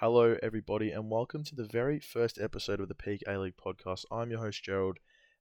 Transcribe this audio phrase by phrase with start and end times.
[0.00, 4.04] Hello, everybody, and welcome to the very first episode of the Peak A League podcast.
[4.12, 4.98] I'm your host, Gerald,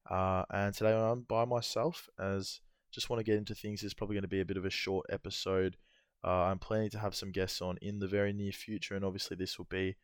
[0.09, 2.59] uh, and today I'm by myself as
[2.91, 3.83] just want to get into things.
[3.83, 5.77] It's probably going to be a bit of a short episode.
[6.25, 9.37] Uh, I'm planning to have some guests on in the very near future, and obviously,
[9.37, 9.95] this will be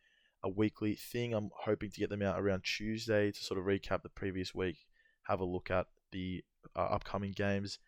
[0.44, 1.34] a weekly thing.
[1.34, 4.86] I'm hoping to get them out around Tuesday to sort of recap the previous week,
[5.24, 6.44] have a look at the
[6.76, 7.80] uh, upcoming games,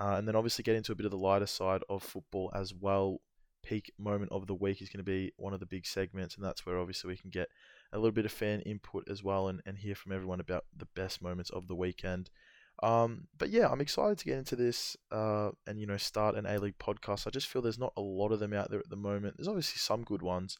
[0.00, 2.74] uh, and then obviously get into a bit of the lighter side of football as
[2.74, 3.20] well.
[3.62, 6.44] Peak moment of the week is going to be one of the big segments, and
[6.44, 7.48] that's where obviously we can get
[7.92, 10.88] a little bit of fan input as well and, and hear from everyone about the
[10.94, 12.30] best moments of the weekend.
[12.82, 16.46] Um, but yeah, I'm excited to get into this uh, and you know start an
[16.46, 17.26] A League podcast.
[17.26, 19.36] I just feel there's not a lot of them out there at the moment.
[19.36, 20.56] There's obviously some good ones,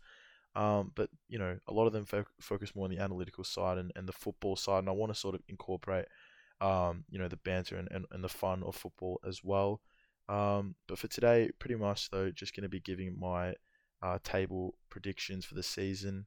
[0.55, 3.79] um, but you know a lot of them fo- focus more on the analytical side
[3.79, 6.07] and, and the football side, and I want to sort of incorporate
[6.61, 9.81] um, you know the banter and, and, and the fun of football as well.
[10.31, 13.55] Um, but for today, pretty much though, just going to be giving my
[14.01, 16.27] uh, table predictions for the season.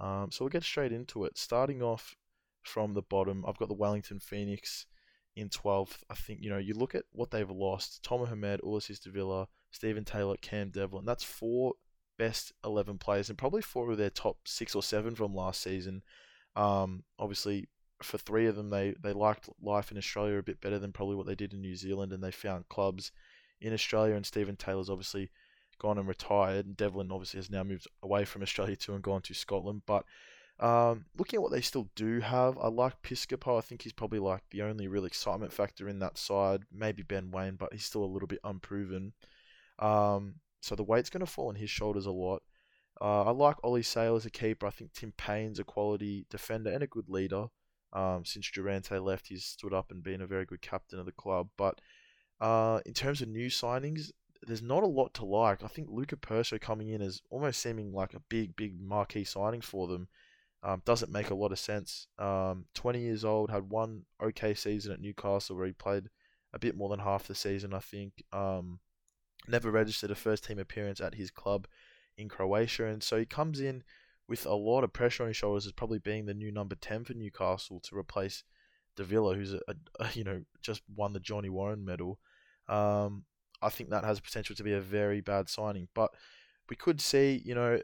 [0.00, 1.36] Um, so we'll get straight into it.
[1.36, 2.16] Starting off
[2.62, 4.86] from the bottom, I've got the Wellington Phoenix
[5.36, 5.98] in 12th.
[6.08, 9.48] I think, you know, you look at what they've lost Tomer Hemed, Ulysses de Villa,
[9.70, 11.04] Steven Taylor, Cam Devlin.
[11.04, 11.74] That's four
[12.18, 16.02] best 11 players and probably four of their top six or seven from last season.
[16.56, 17.68] Um, obviously,
[18.02, 21.16] for three of them, they, they liked life in Australia a bit better than probably
[21.16, 23.12] what they did in New Zealand, and they found clubs
[23.60, 24.14] in Australia.
[24.14, 25.30] And Steven Taylor's obviously
[25.78, 29.22] gone and retired, and Devlin obviously has now moved away from Australia too and gone
[29.22, 29.82] to Scotland.
[29.86, 30.04] But
[30.58, 33.58] um, looking at what they still do have, I like Piscopo.
[33.58, 36.62] I think he's probably like the only real excitement factor in that side.
[36.72, 39.12] Maybe Ben Waine, but he's still a little bit unproven.
[39.78, 42.42] Um, so the weight's going to fall on his shoulders a lot.
[43.00, 44.66] Uh, I like Ollie Sail as a keeper.
[44.66, 47.46] I think Tim Payne's a quality defender and a good leader.
[47.96, 51.12] Um, since Durante left, he's stood up and been a very good captain of the
[51.12, 51.48] club.
[51.56, 51.80] But
[52.40, 54.10] uh, in terms of new signings,
[54.46, 55.64] there's not a lot to like.
[55.64, 59.62] I think Luka Prso coming in as almost seeming like a big, big marquee signing
[59.62, 60.08] for them.
[60.62, 62.08] Um, doesn't make a lot of sense.
[62.18, 66.10] Um, 20 years old, had one okay season at Newcastle where he played
[66.52, 68.12] a bit more than half the season, I think.
[68.32, 68.80] Um,
[69.48, 71.66] never registered a first team appearance at his club
[72.18, 73.84] in Croatia, and so he comes in
[74.28, 77.04] with a lot of pressure on his shoulders as probably being the new number 10
[77.04, 78.42] for Newcastle to replace
[78.96, 79.60] Davila, who's a,
[80.00, 82.18] a you know just won the Johnny Warren medal.
[82.68, 83.24] Um,
[83.62, 86.10] I think that has potential to be a very bad signing, but
[86.68, 87.80] we could see, you know,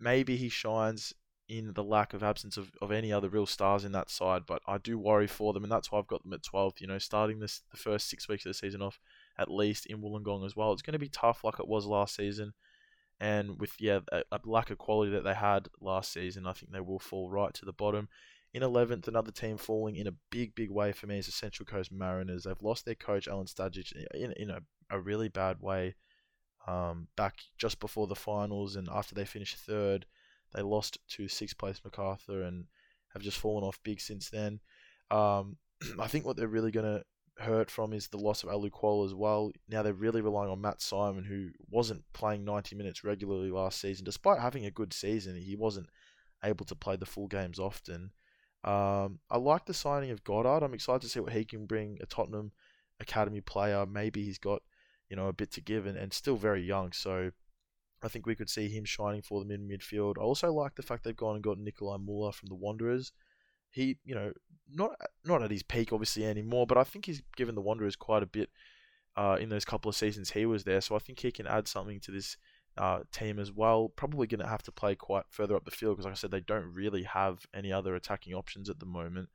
[0.00, 1.14] maybe he shines
[1.48, 4.62] in the lack of absence of, of any other real stars in that side, but
[4.66, 6.80] I do worry for them, and that's why I've got them at 12th.
[6.80, 8.98] You know, starting this the first six weeks of the season off
[9.38, 10.72] at least in Wollongong as well.
[10.72, 12.54] It's going to be tough, like it was last season,
[13.20, 16.72] and with yeah a, a lack of quality that they had last season, I think
[16.72, 18.08] they will fall right to the bottom.
[18.52, 21.66] In 11th, another team falling in a big, big way for me is the Central
[21.66, 22.44] Coast Mariners.
[22.44, 24.60] They've lost their coach, Alen Stajcic, in, in a,
[24.90, 25.96] a really bad way
[26.68, 30.06] um, back just before the finals and after they finished third.
[30.54, 32.66] They lost to sixth place Macarthur and
[33.12, 34.60] have just fallen off big since then.
[35.10, 35.56] Um,
[35.98, 37.04] I think what they're really going to
[37.38, 39.50] hurt from is the loss of Alou Kuol as well.
[39.68, 44.04] Now they're really relying on Matt Simon, who wasn't playing 90 minutes regularly last season.
[44.04, 45.88] Despite having a good season, he wasn't
[46.44, 48.12] able to play the full games often.
[48.62, 50.64] Um, I like the signing of Goddard.
[50.64, 51.98] I'm excited to see what he can bring.
[52.00, 52.52] A Tottenham
[53.00, 53.84] academy player.
[53.84, 54.62] Maybe he's got
[55.10, 56.92] you know a bit to give and, and still very young.
[56.92, 57.30] So
[58.02, 60.18] I think we could see him shining for them in midfield.
[60.18, 63.12] I also like the fact they've gone and got Nikolai Muller from the Wanderers.
[63.70, 64.32] He, you know,
[64.72, 68.22] not not at his peak obviously anymore, but I think he's given the Wanderers quite
[68.22, 68.50] a bit
[69.16, 70.80] uh, in those couple of seasons he was there.
[70.80, 72.36] So I think he can add something to this
[72.76, 73.88] uh, team as well.
[73.88, 76.30] Probably going to have to play quite further up the field because, like I said,
[76.30, 79.28] they don't really have any other attacking options at the moment.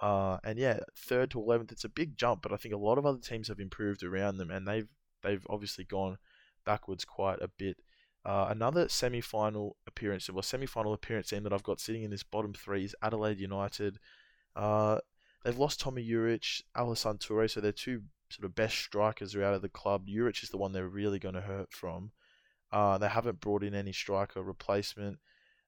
[0.00, 2.96] Uh, and yeah, third to eleventh, it's a big jump, but I think a lot
[2.96, 4.88] of other teams have improved around them, and they've
[5.22, 6.16] they've obviously gone
[6.64, 7.76] backwards quite a bit.
[8.24, 12.52] Uh, another semi-final appearance, well, semi-final appearance team that I've got sitting in this bottom
[12.52, 13.98] three is Adelaide United.
[14.56, 14.98] Uh,
[15.44, 19.44] they've lost Tomi Juric, Al Hassan Toure, so they're two sort of best strikers are
[19.44, 20.06] out of the club.
[20.06, 22.12] Juric is the one they're really going to hurt from.
[22.72, 25.18] Uh, they haven't brought in any striker replacement.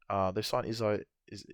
[0.08, 1.02] Uh, they signed Izai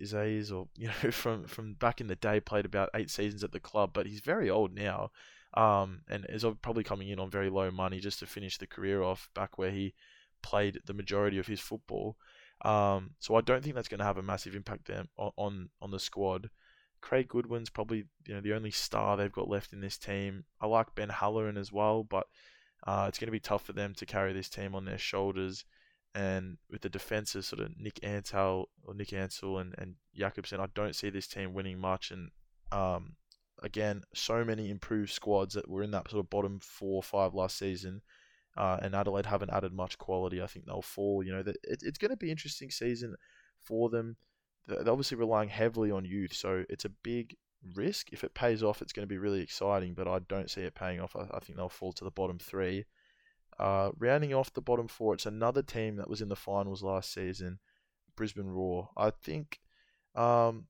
[0.01, 3.51] Isaias, or you know, from from back in the day, played about eight seasons at
[3.51, 5.11] the club, but he's very old now,
[5.55, 9.01] um, and is probably coming in on very low money just to finish the career
[9.01, 9.93] off back where he
[10.41, 12.17] played the majority of his football.
[12.63, 15.91] Um, so I don't think that's going to have a massive impact on, on on
[15.91, 16.49] the squad.
[17.01, 20.45] Craig Goodwin's probably you know the only star they've got left in this team.
[20.61, 22.27] I like Ben Halloran as well, but
[22.85, 25.65] uh, it's going to be tough for them to carry this team on their shoulders.
[26.15, 30.65] And with the defenses, sort of Nick Antal or Nick Ansell and, and Jakobsen, I
[30.73, 32.09] don't see this team winning much.
[32.09, 32.31] And
[32.71, 33.15] um,
[33.61, 37.35] again, so many improved squads that were in that sort of bottom four or five
[37.35, 38.01] last season
[38.57, 40.41] uh, and Adelaide haven't added much quality.
[40.41, 41.23] I think they'll fall.
[41.23, 43.15] You know, that it, it's going to be interesting season
[43.61, 44.17] for them.
[44.69, 47.35] They're obviously relying heavily on youth, so it's a big
[47.75, 48.13] risk.
[48.13, 50.75] If it pays off, it's going to be really exciting, but I don't see it
[50.75, 51.15] paying off.
[51.15, 52.85] I, I think they'll fall to the bottom three.
[53.59, 57.13] Uh, rounding off the bottom four, it's another team that was in the finals last
[57.13, 57.59] season,
[58.15, 58.89] Brisbane Roar.
[58.95, 59.59] I think
[60.15, 60.67] um,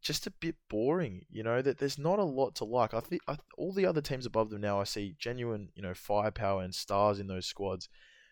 [0.00, 1.26] just a bit boring.
[1.28, 2.94] You know that there's not a lot to like.
[2.94, 5.94] I think I, all the other teams above them now, I see genuine, you know,
[5.94, 7.88] firepower and stars in those squads.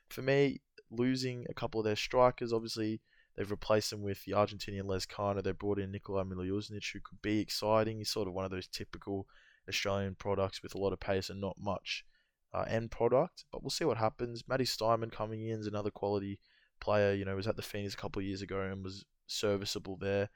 [0.08, 3.00] For me, losing a couple of their strikers, obviously
[3.37, 5.43] they've replaced them with the Argentinian Les Lezcano.
[5.43, 7.99] They brought in Nikola Mileusnic, who could be exciting.
[7.99, 9.27] He's sort of one of those typical
[9.69, 12.05] Australian products with a lot of pace and not much
[12.53, 13.45] uh, end product.
[13.51, 14.45] But we'll see what happens.
[14.49, 16.39] Matty Steinmann coming in is another quality
[16.81, 17.15] player.
[17.15, 20.29] You know, was at the Phoenix a couple of years ago and was serviceable there.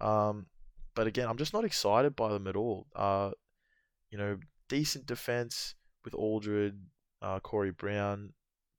[0.00, 0.46] Um,
[0.94, 2.86] but again, I'm just not excited by them at all.
[2.94, 3.30] Uh,
[4.10, 5.74] you know, decent defense
[6.04, 6.78] with Aldred,
[7.20, 8.32] uh, Corey Brown,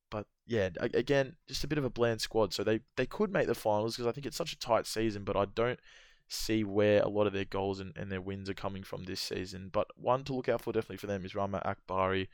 [0.10, 2.54] but yeah, again, just a bit of a bland squad.
[2.54, 5.24] So they they could make the finals because I think it's such a tight season,
[5.24, 5.80] but I don't
[6.28, 9.20] see where a lot of their goals and, and their wins are coming from this
[9.20, 9.70] season.
[9.72, 12.28] But one to look out for definitely for them is Rahmat Akbari.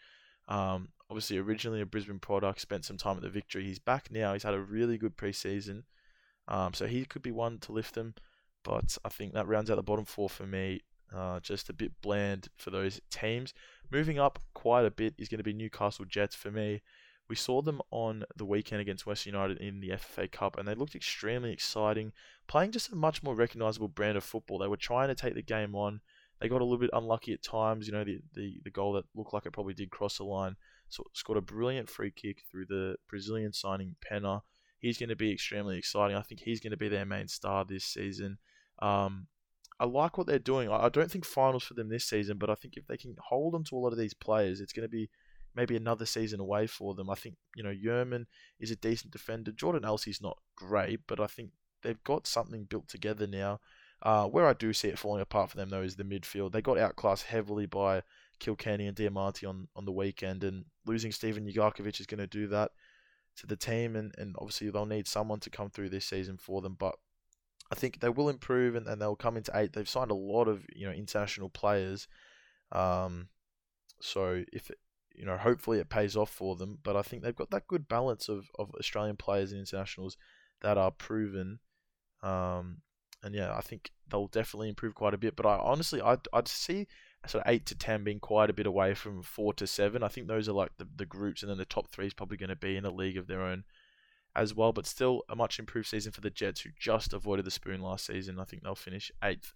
[0.48, 3.63] Um, obviously, originally a Brisbane product, spent some time at the Victory.
[3.63, 4.33] He's back now.
[4.33, 5.83] He's had a really good preseason.
[6.48, 8.13] Um, so he could be one to lift them.
[8.63, 10.81] But I think that rounds out the bottom four for me.
[11.16, 13.54] Uh, just a bit bland for those teams.
[13.92, 16.81] Moving up quite a bit is going to be Newcastle Jets for me.
[17.27, 20.75] We saw them on the weekend against West United in the FFA Cup, and they
[20.75, 22.12] looked extremely exciting,
[22.48, 24.60] playing just a much more recognisable brand of football.
[24.60, 26.01] They were trying to take the game on.
[26.39, 27.88] They got a little bit unlucky at times.
[27.88, 30.56] You know, the, the, the goal that looked like it probably did cross the line.
[30.89, 34.42] So scored a brilliant free kick through the Brazilian signing Penha.
[34.80, 36.16] He's going to be extremely exciting.
[36.16, 38.38] I think he's going to be their main star this season.
[38.80, 39.27] Um,
[39.80, 40.69] I like what they're doing.
[40.69, 43.56] I don't think finals for them this season, but I think if they can hold
[43.56, 45.10] on to a lot of these players, it's going to be
[45.56, 47.10] maybe another season away for them.
[47.10, 48.25] I think, you know, Yerman
[48.60, 49.52] is a decent defender.
[49.52, 53.60] Jordan Elsey's not great, but I think they've got something built together now.
[54.02, 56.52] Uh, where I do see it falling apart for them, though, is the midfield.
[56.52, 58.04] They got outclassed heavily by
[58.40, 62.48] Kilkenny and Diamanti on, on the weekend, and losing Steven Ugarkovic is going to do
[62.48, 62.72] that
[63.38, 66.62] to the team, and, and obviously they'll need someone to come through this season for
[66.62, 66.75] them.
[66.78, 66.96] But
[67.72, 69.74] I think they will improve, and, and they'll come into eight.
[69.74, 72.08] They've signed a lot of you know international players,
[72.72, 73.30] um,
[74.01, 74.69] so if
[75.17, 76.79] you know, hopefully it pays off for them.
[76.83, 80.17] But I think they've got that good balance of, of Australian players and internationals
[80.62, 81.59] that are proven.
[82.23, 82.77] Um,
[83.23, 85.35] and yeah, I think they'll definitely improve quite a bit.
[85.35, 86.88] But I honestly, I'd, I'd see
[87.27, 90.03] sort of eight to ten being quite a bit away from four to seven.
[90.03, 92.38] I think those are like the, the groups, and then the top three is probably
[92.38, 93.63] going to be in a league of their own
[94.35, 94.73] as well.
[94.73, 98.06] But still, a much improved season for the Jets, who just avoided the spoon last
[98.06, 98.39] season.
[98.39, 99.53] I think they'll finish eighth.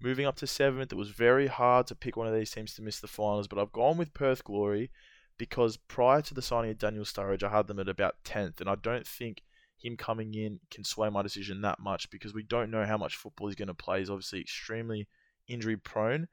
[0.00, 2.82] Moving up to seventh, it was very hard to pick one of these teams to
[2.82, 4.90] miss the finals, but I've gone with Perth Glory
[5.38, 8.68] because prior to the signing of Daniel Sturridge, I had them at about 10th, and
[8.68, 9.42] I don't think
[9.76, 13.16] him coming in can sway my decision that much because we don't know how much
[13.16, 14.00] football he's going to play.
[14.00, 15.08] He's obviously extremely
[15.46, 16.28] injury prone.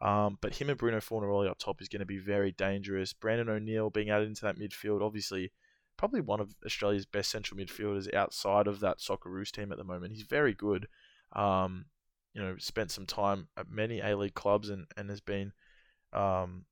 [0.00, 3.12] Um, but him and Bruno Fornaroli up top is going to be very dangerous.
[3.12, 5.52] Brandon O'Neill being added into that midfield, obviously,
[5.96, 10.12] probably one of Australia's best central midfielders outside of that Socceroos team at the moment.
[10.12, 10.86] He's very good.
[11.32, 11.86] Um,
[12.34, 15.52] you know, spent some time at many A League clubs and, and has been,
[16.12, 16.64] um,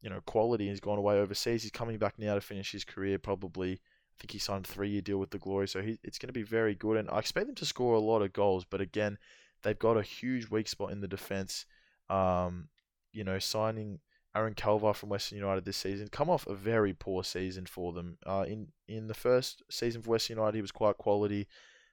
[0.00, 0.68] you know, quality.
[0.68, 1.62] He's gone away overseas.
[1.62, 3.18] He's coming back now to finish his career.
[3.18, 6.28] Probably, I think he signed a three-year deal with the Glory, so he, it's going
[6.28, 6.96] to be very good.
[6.96, 8.64] And I expect them to score a lot of goals.
[8.64, 9.18] But again,
[9.62, 11.66] they've got a huge weak spot in the defense.
[12.08, 12.68] Um,
[13.12, 14.00] you know, signing
[14.36, 18.18] Aaron Calver from Western United this season, come off a very poor season for them.
[18.24, 21.48] Uh, in in the first season for Western United, he was quite quality.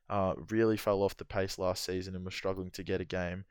[0.09, 3.45] Uh, really fell off the pace last season and was struggling to get a game.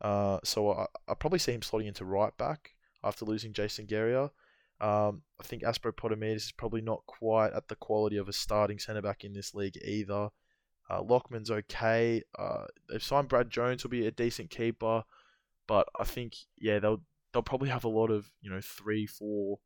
[0.00, 2.70] Uh, so I, I probably see him slotting into right back
[3.04, 4.30] after losing Jason Geria.
[4.80, 9.02] Um, I think Aspropotamitis is probably not quite at the quality of a starting centre
[9.02, 10.30] back in this league either.
[10.88, 12.22] Uh, Lachman's okay.
[12.38, 15.04] Uh, they've signed Brad Jones, will be a decent keeper,
[15.68, 17.02] but I think yeah they'll
[17.32, 19.58] they'll probably have a lot of you know three, four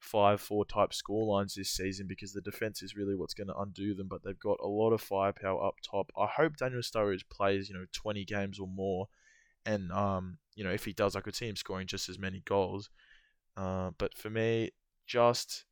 [0.00, 3.56] five four type score lines this season because the defense is really what's going to
[3.56, 4.08] undo them.
[4.08, 6.10] But they've got a lot of firepower up top.
[6.18, 9.06] I hope Daniel Sturridge plays you know 20 games or more,
[9.64, 12.42] and um you know if he does, I could see him scoring just as many
[12.44, 12.90] goals.
[13.56, 14.70] Uh, but for me,
[15.06, 15.64] just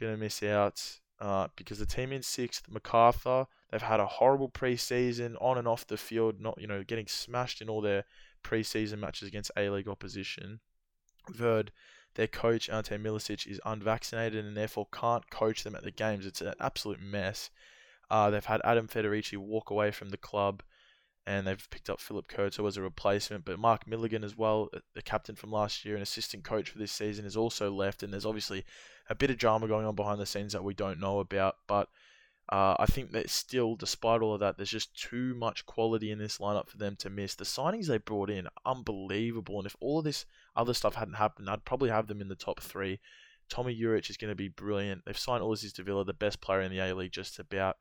[0.00, 5.34] gonna miss out uh, because the team in sixth, Macarthur, they've had a horrible preseason
[5.40, 8.04] on and off the field, not you know getting smashed in all their
[8.42, 10.60] preseason matches against A League opposition.
[11.28, 11.72] We've heard
[12.14, 16.26] their coach, Ante Milicic, is unvaccinated and therefore can't coach them at the games.
[16.26, 17.50] It's an absolute mess.
[18.10, 20.62] Uh, they've had Adam Federici walk away from the club.
[21.26, 23.44] and they've picked up Filip Kurto as a replacement.
[23.44, 26.92] But Mark Milligan as well, the captain from last year and assistant coach for this
[26.92, 28.64] season, has also left, and there's obviously
[29.08, 31.56] a bit of drama going on behind the scenes that we don't know about.
[31.66, 31.88] But
[32.50, 36.18] uh, I think that still, despite all of that, there's just too much quality in
[36.18, 37.34] this lineup for them to miss.
[37.34, 39.58] The signings they brought in, unbelievable.
[39.58, 42.34] And if all of this other stuff hadn't happened, I'd probably have them in the
[42.34, 43.00] top three.
[43.48, 45.02] Tomi Juric is going to be brilliant.
[45.04, 47.76] They've signed Ulysses Davila, the best player in the A League, just about.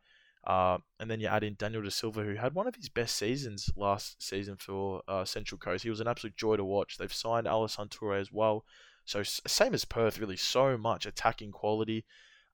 [0.46, 3.16] Uh, and then you add in Daniel De Silva, who had one of his best
[3.16, 5.84] seasons last season for uh, Central Coast.
[5.84, 6.98] He was an absolute joy to watch.
[6.98, 8.66] They've signed Alessandro Toure as well.
[9.06, 12.06] So same as Perth, really, so much attacking quality.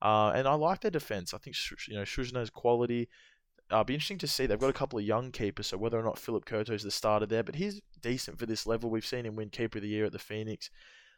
[0.02, 1.34] Uh, and I like their defense.
[1.34, 1.56] I think
[1.88, 3.08] you know Susnjar's quality.
[3.70, 4.46] Uh, be interesting to see.
[4.46, 6.90] They've got a couple of young keepers, so whether or not Filip Kurto is the
[6.90, 8.90] starter there, but he's decent for this level.
[8.90, 10.70] We've seen him win Keeper of the Year at the Phoenix,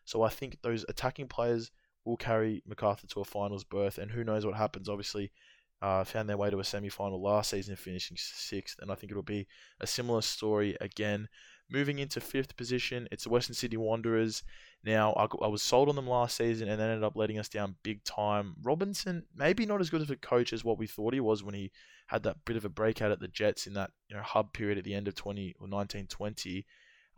[0.04, 1.70] so I think those attacking players
[2.04, 4.88] will carry Macarthur to a finals berth, and who knows what happens.
[4.88, 5.32] Obviously,
[5.80, 9.22] uh, found their way to a semi-final last season, finishing sixth, and I think it'll
[9.22, 9.46] be
[9.80, 11.28] a similar story again.
[11.72, 14.42] Moving into fifth position, it's the Western Sydney Wanderers.
[14.84, 17.48] Now, I, I was sold on them last season and they ended up letting us
[17.48, 18.54] down big time.
[18.62, 21.54] Robinson, maybe not as good of a coach as what we thought he was when
[21.54, 21.70] he
[22.08, 24.76] had that bit of a breakout at the Jets in that you know hub period
[24.76, 26.66] at the end of 20 or 1920.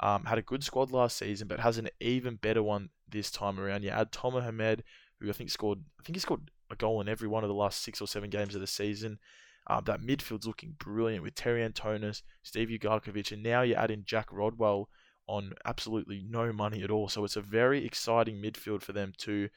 [0.01, 3.59] Um, had a good squad last season, but has an even better one this time
[3.59, 3.83] around.
[3.83, 4.85] You add Tomer Hemed,
[5.21, 7.55] who I think scored, I think he scored a goal in every one of the
[7.55, 9.19] last six or seven games of the season.
[9.67, 14.05] Um, that midfield's looking brilliant with Terry Antonis, Steve Ugarkovic, and now you add in
[14.05, 14.89] Jack Rodwell,
[15.27, 17.09] on absolutely no money at all.
[17.09, 19.49] So it's a very exciting midfield for them too.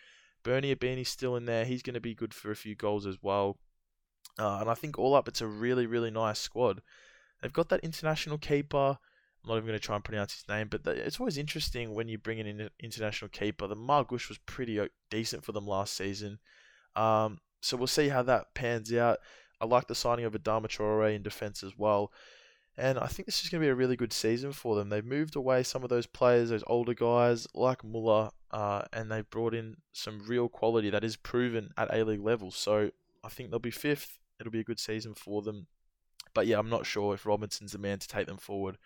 [0.44, 1.66] Bernie Ibini's still in there.
[1.66, 3.58] He's going to be good for a few goals as well.
[4.40, 6.82] Uh, and I think all up, it's a really, really nice squad.
[7.42, 8.98] They've got that international keeper.
[9.44, 12.08] I'm not even going to try and pronounce his name, but it's always interesting when
[12.08, 13.68] you bring in an international keeper.
[13.68, 16.40] The Margush was pretty uh, decent for them last season.
[16.96, 19.20] Um, so we'll see how that pans out.
[19.60, 22.12] I like the signing of Adama Traore in defence as well.
[22.78, 24.90] And I think this is going to be a really good season for them.
[24.90, 29.30] They've moved away some of those players, those older guys like Muller, uh, and they've
[29.30, 32.52] brought in some real quality that is proven at A League level.
[32.52, 32.92] So
[33.24, 34.20] I think they'll be fifth.
[34.40, 35.66] It'll be a good season for them.
[36.36, 38.78] But yeah, I'm not sure if Robinson's the man to take them forward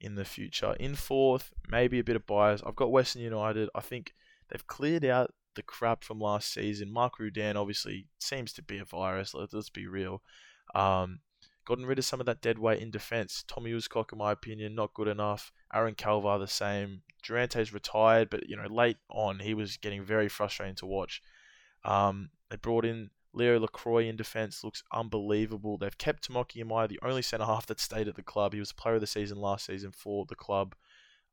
[0.00, 0.74] in the future.
[0.80, 2.62] In fourth, maybe a bit of bias.
[2.64, 3.68] I've got Western United.
[3.74, 4.14] I think
[4.48, 6.92] they've cleared out the crap from last season.
[6.92, 9.34] Mark Rudan obviously seems to be a virus.
[9.34, 10.22] Let's be real.
[10.74, 11.20] Um,
[11.64, 13.44] gotten rid of some of that dead weight in defence.
[13.46, 15.52] Tommy Uskok, in my opinion, not good enough.
[15.72, 17.02] Aaron Calver, the same.
[17.22, 21.22] Durante's retired, but you know, late on, he was getting very frustrating to watch.
[21.84, 25.76] Um, they brought in Leo Lacroix in defence, looks unbelievable.
[25.78, 28.52] They've kept Tomoki Imai, the only centre half that stayed at the club.
[28.52, 30.74] He was player of the season last season for the club,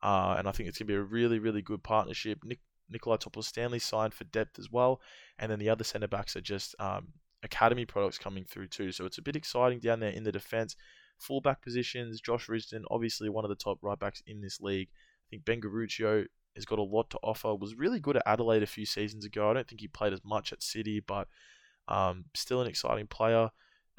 [0.02, 2.40] uh, and I think it's going to be a really, really good partnership.
[2.44, 2.60] Nick,
[2.92, 5.02] Nikolai Topor-Stanley signed for depth as well,
[5.40, 7.10] and then the other centre backs are just um,
[7.44, 8.92] academy products coming through too.
[8.92, 10.76] So it's a bit exciting down there in the defense.
[11.18, 14.90] Fullback positions, Josh Risdon, obviously one of the top right backs in this league.
[14.92, 17.56] I think Ben Garuccio has got a lot to offer.
[17.56, 19.50] Was really good at Adelaide a few seasons ago.
[19.50, 21.28] I don't think he played as much at City, but
[21.88, 23.50] um, still an exciting player.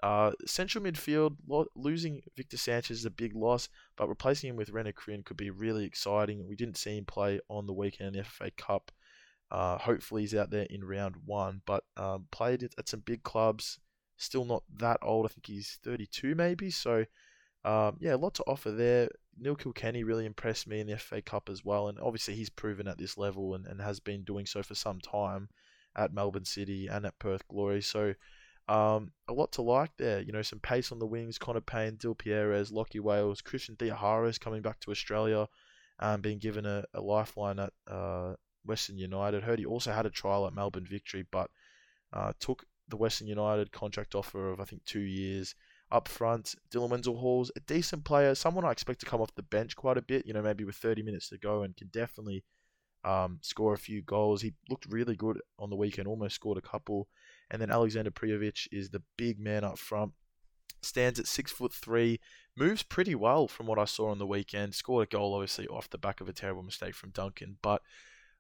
[0.02, 4.73] Uh, central midfield, lo- losing Victor Sanchez is a big loss, but replacing him with
[4.73, 6.49] René Krhin could be really exciting.
[6.49, 8.90] We didn't see him play on the weekend in the FFA Cup.
[9.50, 13.78] Uh, hopefully he's out there in round one, but um, played at some big clubs.
[14.16, 15.26] Still not that old.
[15.26, 16.71] I think he's 32 maybe.
[16.71, 17.04] So
[17.64, 19.09] um, yeah, a lot to offer there.
[19.38, 22.88] Neil Kilkenny really impressed me in the FA Cup as well, and obviously he's proven
[22.88, 25.49] at this level and, and has been doing so for some time
[25.94, 27.82] at Melbourne City and at Perth Glory.
[27.82, 28.14] So
[28.69, 30.21] um, a lot to like there.
[30.21, 31.38] You know, some pace on the wings.
[31.38, 35.49] Connor Pain, Dil Pierres, Lockie Wales, Christian Theoharous coming back to Australia,
[35.99, 39.42] um, being given a, a lifeline at uh, Western United.
[39.42, 41.50] Heard he also had a trial at Melbourne Victory, but
[42.12, 45.54] uh, took the Western United contract offer of I think two years.
[45.90, 49.42] Up front, Dylan Wenzel Hall's a decent player, someone I expect to come off the
[49.42, 50.26] bench quite a bit.
[50.26, 52.45] You know, maybe with 30 minutes to go, and can definitely
[53.04, 54.42] um, score a few goals.
[54.42, 57.09] He looked really good on the weekend, almost scored a couple.
[57.52, 60.12] And then Alexander Prijovic is the big man up front.
[60.80, 62.18] Stands at six foot three,
[62.56, 64.75] moves pretty well from what I saw on the weekend.
[64.75, 67.82] Scored a goal, obviously, off the back of a terrible mistake from Duncan, but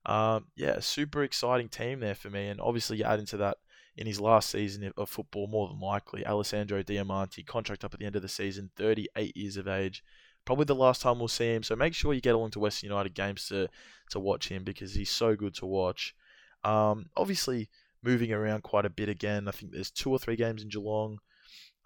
[0.06, 2.48] um, yeah, super exciting team there for me.
[2.48, 3.58] And obviously, you add into that
[3.96, 8.06] in his last season of football, more than likely, Alessandro Diamanti, contract up at the
[8.06, 10.02] end of the season, 38 years of age.
[10.44, 11.62] Probably the last time we'll see him.
[11.62, 13.68] So make sure you get along to Western United games to,
[14.10, 16.16] to watch him because he's so good to watch.
[16.64, 17.68] Um, obviously,
[18.02, 19.48] moving around quite a bit again.
[19.48, 21.18] I think there's two or three games in Geelong,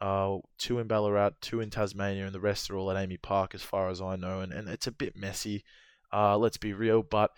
[0.00, 3.54] uh, two in Ballarat, two in Tasmania, and the rest are all at AAMI Park,
[3.54, 4.40] as far as I know.
[4.40, 5.64] And, and it's a bit messy,
[6.12, 7.02] uh, let's be real.
[7.02, 7.30] But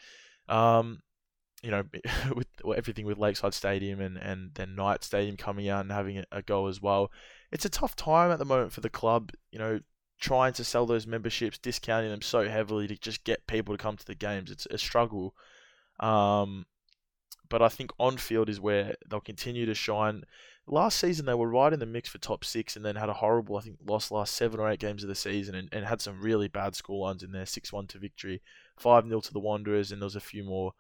[0.48, 1.02] um,
[1.62, 1.84] you know,
[2.34, 6.42] with everything with Lakeside Stadium and, and then Knight Stadium coming out and having a,
[6.42, 7.10] go as well,
[7.50, 9.32] it's a tough time at the moment for the club.
[9.50, 9.80] You know,
[10.20, 13.96] trying to sell those memberships, discounting them so heavily to just get people to come
[13.96, 14.50] to the games.
[14.50, 15.34] It's a struggle.
[16.00, 16.66] Um,
[17.48, 20.24] but I think on field is where they'll continue to shine.
[20.66, 23.14] Last season they were right in the mix for top six, and then had a
[23.14, 26.00] horrible, I think, lost last seven or eight games of the season, and, and had
[26.00, 27.46] some really bad score lines in there.
[27.46, 28.42] Six one to victory,
[28.78, 30.72] five 0 to the Wanderers, and there was a few more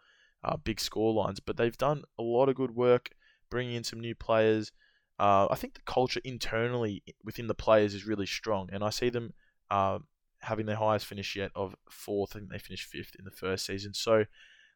[0.44, 1.40] uh, big score lines.
[1.40, 3.10] But they've done a lot of good work
[3.50, 4.72] bringing in some new players.
[5.18, 9.08] Uh, I think the culture internally within the players is really strong, and I see
[9.08, 9.32] them
[9.70, 9.98] uh,
[10.40, 12.36] having their highest finish yet of fourth.
[12.36, 13.94] I think they finished fifth in the first season.
[13.94, 14.26] So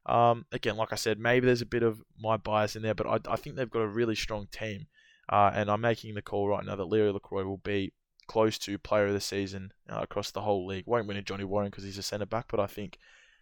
[0.06, 3.06] um, again, like I said, maybe there's a bit of my bias in there, but
[3.06, 4.86] I, I think they've got a really strong team.
[5.28, 7.92] Uh, and I'm making the call right now that Leary Lacroix will be
[8.26, 10.84] close to player of the season uh, across the whole league.
[10.86, 12.98] Won't win a Johnny Warren because he's a centre back, but I think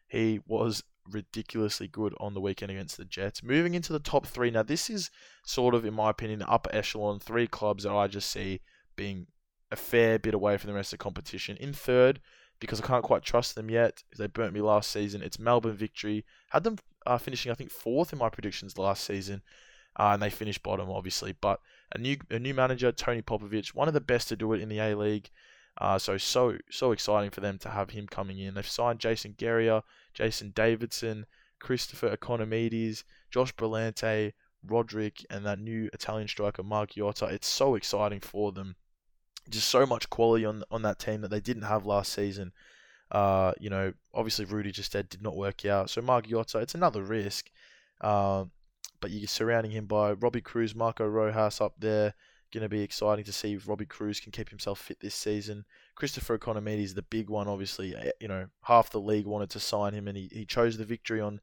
[0.08, 3.42] he was ridiculously good on the weekend against the Jets.
[3.42, 5.10] Moving into the top three now, this is
[5.44, 7.18] sort of, in my opinion, the upper echelon.
[7.18, 8.60] Three clubs that I just see
[8.96, 9.26] being
[9.70, 11.56] a fair bit away from the rest of the competition.
[11.56, 12.20] In third,
[12.60, 14.02] because I can't quite trust them yet.
[14.16, 15.22] They burnt me last season.
[15.22, 16.24] It's Melbourne victory.
[16.50, 19.42] Had them uh, finishing, I think, fourth in my predictions last season,
[19.98, 21.34] uh, and they finished bottom, obviously.
[21.40, 21.60] But
[21.92, 24.68] a new a new manager, Tony Popovic, one of the best to do it in
[24.68, 25.30] the A League.
[25.78, 28.54] Uh, so so so exciting for them to have him coming in.
[28.54, 31.24] They've signed Jason Geria, Jason Davidson,
[31.58, 34.32] Christopher Ikonomidis, Josh Brillante,
[34.66, 37.32] Roderick, and that new Italian striker Margiotta.
[37.32, 38.76] It's so exciting for them
[39.50, 42.52] just so much quality on on that team that they didn't have last season.
[43.10, 45.90] Uh, you know, obviously Rudy Gestede did not work out.
[45.90, 47.50] So Margiotta, it's another risk.
[48.00, 48.44] Uh,
[49.00, 52.14] but you're surrounding him by Robbie Kruse, Marco Rojas up there.
[52.52, 55.64] Going to be exciting to see if Robbie Kruse can keep himself fit this season.
[55.94, 57.94] Christopher Ikonomidis is the big one, obviously.
[57.94, 60.84] Eh, you know, half the league wanted to sign him, and he, he chose the
[60.84, 61.40] victory on,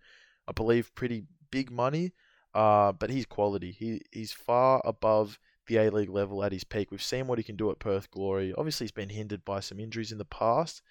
[0.48, 2.12] I believe, pretty big money.
[2.54, 3.72] Uh, but he's quality.
[3.72, 6.92] He he's far above the A League level at his peak.
[6.92, 8.54] We've seen what he can do at Perth Glory.
[8.58, 10.82] Obviously, he's been hindered by some injuries in the past,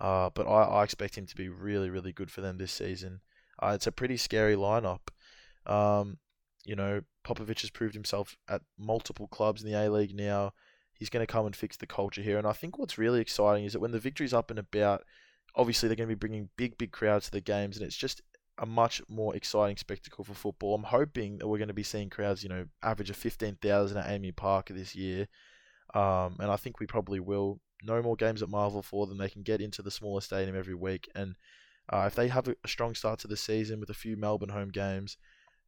[0.00, 3.20] uh, but I, I, expect him to be really, really good for them this season.
[3.62, 5.08] Uh, it's a pretty scary lineup.
[5.66, 6.18] Um,
[6.64, 10.52] you know, Popovic has proved himself at multiple clubs in the A League now.
[10.94, 12.38] He's going to come and fix the culture here.
[12.38, 15.04] And I think what's really exciting is that when the victory's up and about,
[15.54, 18.22] obviously they're going to be bringing big, big crowds to the games, and it's just
[18.60, 20.74] a much more exciting spectacle for football.
[20.74, 24.06] I'm hoping that we're going to be seeing crowds, you know, average of 15,000 at
[24.06, 25.26] AAMI Park this year.
[25.94, 27.58] Um, and I think we probably will.
[27.82, 29.16] No more games at Marvel for them.
[29.16, 31.08] They can get into the smaller stadium every week.
[31.14, 31.36] And
[31.90, 34.68] uh, if they have a strong start to the season with a few Melbourne home
[34.68, 35.16] games,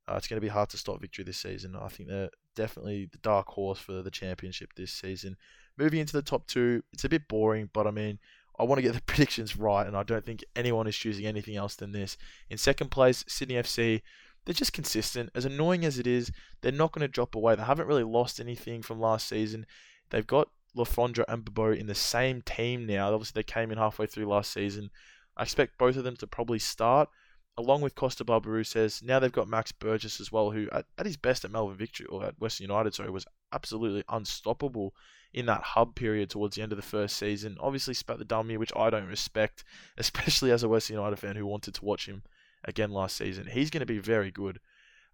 [0.07, 1.75] uh, it's going to be hard to stop victory this season.
[1.75, 5.37] I think they're definitely the dark horse for the championship this season.
[5.79, 8.19] Moving into the top two, it's a bit boring, but I mean,
[8.63, 11.57] I want to get the predictions right, and I don't think anyone is choosing anything
[11.57, 12.17] else than this.
[12.49, 14.03] In second place, Sydney FC.
[14.45, 15.31] They're just consistent.
[15.37, 17.55] As annoying as it is, they're not going to drop away.
[17.55, 19.67] They haven't really lost anything from last season.
[20.11, 23.13] They've got Le Fondre and Babo in the same team now.
[23.13, 24.91] Obviously, they came in halfway through last season.
[25.37, 27.09] I expect both of them to probably start,
[27.57, 29.03] along with Kosta Barbarouses.
[29.03, 32.07] Now they've got Max Burgess as well, who at, at his best at Melbourne Victory
[32.07, 34.93] or at Western United, sorry, was absolutely unstoppable
[35.35, 37.57] in that hub period towards the end of the first season.
[37.61, 39.65] Obviously, spat the dummy, which I don't respect,
[39.97, 42.23] especially as a West United fan who wanted to watch him
[42.65, 43.47] again last season.
[43.47, 44.61] He's going to be very good.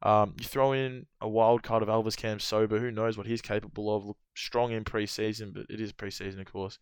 [0.02, 3.94] Um, you throw in a wild card of Elvis Kamsoba, who knows what he's capable
[3.94, 4.06] of.
[4.06, 6.78] Look strong in preseason, but it is preseason, of course.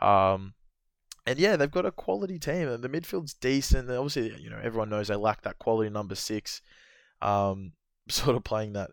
[0.00, 0.54] Um,
[1.26, 3.90] and yeah, they've got a quality team, and the midfield's decent.
[3.90, 6.62] Obviously, you know everyone knows they lack that quality number six.
[7.20, 7.72] Um,
[8.08, 8.90] sort of playing that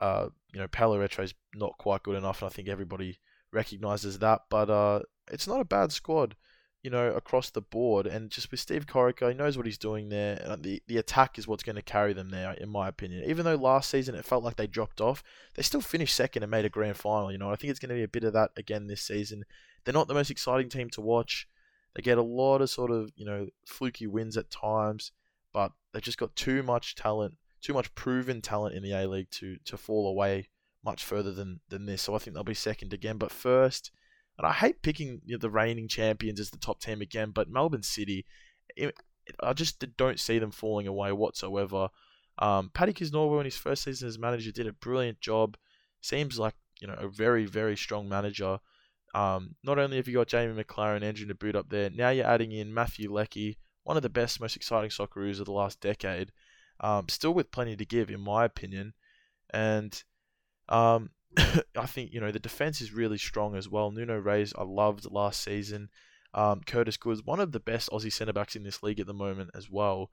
[0.00, 3.18] uh, you know, Retre is not quite good enough, and I think everybody
[3.52, 4.44] recognizes that.
[4.48, 6.34] But uh, it's not a bad squad,
[6.82, 8.06] you know, across the board.
[8.06, 10.42] And just with Steve Corica, he knows what he's doing there.
[10.42, 13.28] Uh, the the attack is what's going to carry them there, in my opinion.
[13.28, 15.22] Even though last season it felt like they dropped off,
[15.56, 17.30] they still finished second and made a grand final.
[17.30, 19.44] You know, I think it's going to be a bit of that again this season.
[19.84, 21.46] They're not the most exciting team to watch.
[21.94, 25.12] They get a lot of sort of you know fluky wins at times,
[25.52, 29.30] but they've just got too much talent too much proven talent in the A League
[29.32, 30.48] to to fall away
[30.84, 32.02] much further than than this.
[32.02, 33.18] So I think they'll be second again.
[33.18, 33.90] But first,
[34.38, 37.50] and I hate picking you know, the reigning champions as the top team again, but
[37.50, 38.24] Melbourne City,
[38.76, 38.94] it,
[39.40, 41.88] I just don't see them falling away whatsoever.
[42.38, 45.56] Um, Paddy Kisnorbo in his first season as manager did a brilliant job.
[46.00, 48.58] Seems like you know a very very strong manager.
[49.14, 52.52] Um, not only have you got Jamie Maclaren, Andrew Nabbout up there, now you're adding
[52.52, 56.32] in Matthew Leckie, one of the best, most exciting Socceroos of the last decade.
[56.80, 58.94] Um, still with plenty to give, in my opinion.
[59.50, 60.02] And
[60.68, 61.10] um,
[61.76, 63.90] I think, you know, the defense is really strong as well.
[63.90, 65.88] Nuno Reis, I loved last season.
[66.34, 69.14] Um, Curtis Goods, one of the best Aussie centre backs in this league at the
[69.14, 70.10] moment as well.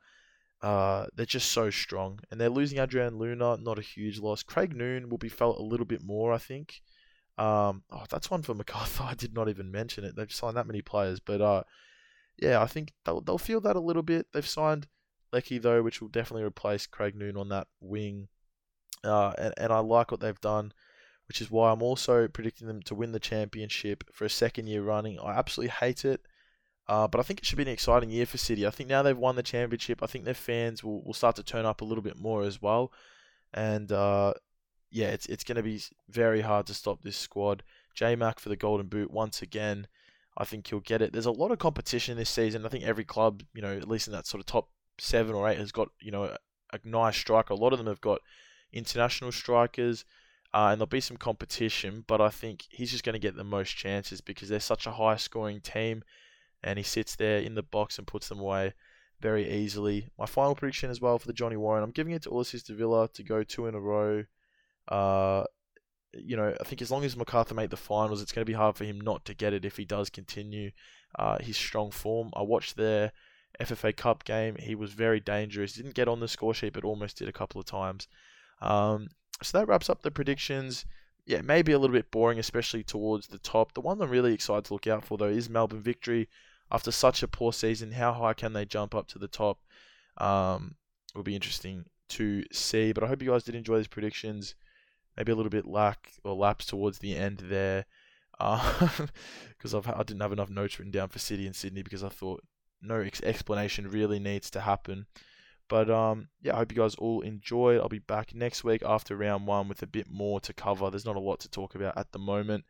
[0.62, 2.20] Uh, they're just so strong.
[2.32, 4.44] And they're losing Adrian Luna, not a huge loss.
[4.44, 6.82] Craig Noone will be felt a little bit more, I think.
[7.38, 9.04] Um, oh, that's one for Macarthur.
[9.04, 10.16] I did not even mention it.
[10.16, 11.64] They've signed that many players, but uh,
[12.38, 14.28] yeah, I think they'll they'll feel that a little bit.
[14.34, 14.88] They've signed
[15.34, 18.28] Leckie though, which will definitely replace Craig Noone on that wing.
[19.04, 20.72] Uh, and, and I like what they've done,
[21.28, 24.82] which is why I'm also predicting them to win the championship for a second year
[24.82, 25.20] running.
[25.20, 26.22] I absolutely hate it,
[26.88, 28.66] uh, but I think it should be an exciting year for City.
[28.66, 31.44] I think now they've won the championship, I think their fans will, will start to
[31.44, 32.94] turn up a little bit more as well.
[33.54, 34.34] And uh,
[34.90, 37.64] yeah, it's it's going to be very hard to stop this squad.
[37.94, 39.88] J Mac for the Golden Boot once again.
[40.38, 41.14] I think he'll get it.
[41.14, 42.66] There's a lot of competition this season.
[42.66, 45.50] I think every club, you know, at least in that sort of top seven or
[45.50, 46.38] eight, has got you know a,
[46.74, 47.54] a nice striker.
[47.54, 48.22] A lot of them have got
[48.72, 50.06] international strikers,
[50.54, 52.04] uh, and there'll be some competition.
[52.08, 54.92] But I think he's just going to get the most chances because they're such a
[54.92, 56.04] high scoring team,
[56.64, 58.74] and he sits there in the box and puts them away
[59.20, 60.10] very easily.
[60.20, 63.08] My final prediction as well for the Johnny Warren, I'm giving it to Ulysses Davila
[63.14, 64.26] to go two in a row.
[64.88, 65.46] Uh,
[66.14, 68.58] you know, I think as long as Macarthur made the finals, it's going to be
[68.58, 70.72] hard for him not to get it if he does continue
[71.18, 72.32] uh, his strong form.
[72.36, 73.14] I watched their
[73.60, 74.56] FFA Cup game.
[74.60, 75.74] He was very dangerous.
[75.74, 78.08] Didn't get on the score sheet, but almost did a couple of times.
[78.62, 79.10] Um,
[79.42, 80.86] so that wraps up the predictions.
[81.26, 83.74] Yeah, maybe a little bit boring, especially towards the top.
[83.74, 86.30] The one I'm really excited to look out for, though, is Melbourne victory.
[86.72, 89.60] After such a poor season, how high can they jump up to the top?
[90.18, 90.76] Um,
[91.16, 92.92] will be interesting to see.
[92.92, 94.56] But I hope you guys did enjoy these predictions.
[95.16, 97.86] Maybe a little bit lack or lapse towards the end there,
[98.40, 102.10] because uh, I didn't have enough notes written down for City and Sydney because I
[102.10, 102.44] thought
[102.84, 105.06] no ex- explanation really needs to happen.
[105.70, 107.80] But um, yeah, I hope you guys all enjoyed.
[107.80, 110.90] I'll be back next week after round one with a bit more to cover.
[110.90, 112.66] There's not a lot to talk about at the moment,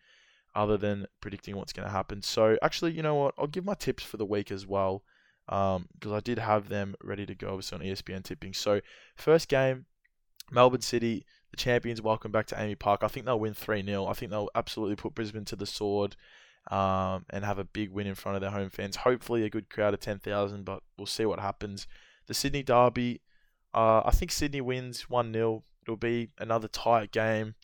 [0.55, 2.21] other than predicting what's going to happen.
[2.21, 3.33] So actually, you know what?
[3.37, 5.03] I'll give my tips for the week as well,
[5.47, 8.53] because um, I did have them ready to go obviously on ESPN tipping.
[8.53, 8.79] So
[9.15, 9.85] first game,
[10.51, 12.01] Melbourne City, the champions.
[12.01, 13.01] Welcome back to AAMI Park.
[13.03, 16.15] I think they'll win three 0 I think they'll absolutely put Brisbane to the sword
[16.71, 18.97] um, and have a big win in front of their home fans.
[18.97, 21.87] Hopefully, a good crowd of 10,000, but we'll see what happens.
[22.27, 23.21] The Sydney Derby,
[23.73, 25.63] uh, I think Sydney wins 1 0.
[25.83, 27.55] It'll be another tight game.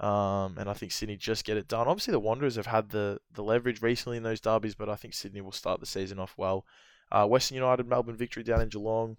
[0.00, 1.88] Um, and I think Sydney just get it done.
[1.88, 5.12] Obviously, the Wanderers have had the, the leverage recently in those derbies, but I think
[5.12, 6.64] Sydney will start the season off well.
[7.10, 9.16] Uh, Western United, Melbourne victory down in Geelong.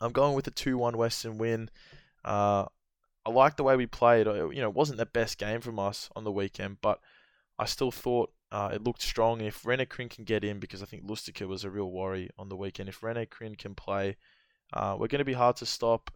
[0.00, 1.70] I'm going with a 2 1 Western win.
[2.24, 2.64] Uh,
[3.24, 4.26] I like the way we played.
[4.26, 6.98] You know, it wasn't the best game from us on the weekend, but
[7.62, 9.40] I still thought uh, it looked strong.
[9.40, 12.48] If Rene Krhin can get in, because I think Lustica was a real worry on
[12.48, 14.16] the weekend, if Rene Krhin can play,
[14.72, 16.10] uh, we're going to be hard to stop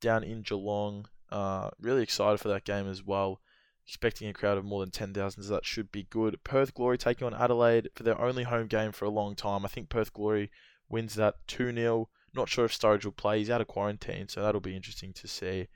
[0.00, 1.06] down in Geelong.
[1.28, 3.40] Uh, really excited for that game as well.
[3.84, 6.38] Expecting a crowd of more than 10,000, so that should be good.
[6.44, 9.64] Perth Glory taking on Adelaide for their only home game for a long time.
[9.64, 10.52] I think Perth Glory
[10.88, 12.08] wins that 2 0.
[12.32, 13.40] Not sure if Sturridge will play.
[13.40, 15.66] He's out of quarantine, so that'll be interesting to see.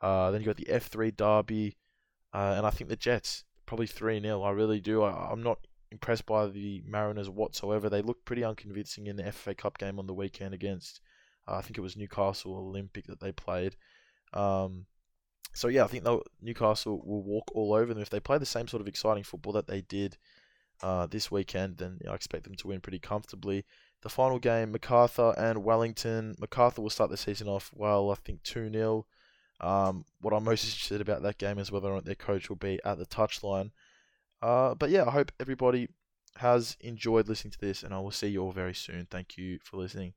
[0.00, 1.76] Uh, then you got the F3 Derby,
[2.32, 4.42] uh, and I think the Jets probably 3 0.
[4.42, 5.02] I really do.
[5.02, 7.88] I, am not impressed by the Mariners whatsoever.
[7.88, 11.00] They looked pretty unconvincing in the FA Cup game on the weekend against,
[11.48, 13.76] uh, I think it was Newcastle Olympic that they played.
[14.34, 14.84] Um,
[15.54, 16.06] so yeah, I think
[16.42, 19.54] Newcastle will walk all over them if they play the same sort of exciting football
[19.54, 20.18] that they did
[20.82, 21.78] uh, this weekend.
[21.78, 23.64] Then I expect them to win pretty comfortably.
[24.02, 26.34] The final game, Macarthur and Wellington.
[26.38, 29.06] Macarthur will start the season off well, I think two 0
[29.62, 32.56] um, what I'm most interested about that game is whether or not their coach will
[32.56, 33.70] be at the touchline.
[34.40, 35.88] Uh, but yeah, I hope everybody
[36.36, 39.06] has enjoyed listening to this, and I will see you all very soon.
[39.10, 40.14] Thank you for listening.